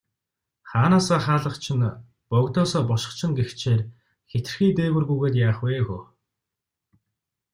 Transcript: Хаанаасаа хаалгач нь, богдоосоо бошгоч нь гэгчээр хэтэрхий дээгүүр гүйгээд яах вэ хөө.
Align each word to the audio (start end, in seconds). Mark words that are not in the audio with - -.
Хаанаасаа 0.69 1.19
хаалгач 1.25 1.65
нь, 1.77 1.95
богдоосоо 2.29 2.83
бошгоч 2.89 3.19
нь 3.27 3.37
гэгчээр 3.37 3.81
хэтэрхий 4.31 4.71
дээгүүр 4.77 5.05
гүйгээд 5.07 5.35
яах 5.47 5.59
вэ 5.63 5.71
хөө. 5.85 6.01